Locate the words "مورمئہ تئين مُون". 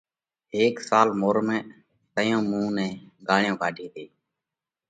1.21-2.65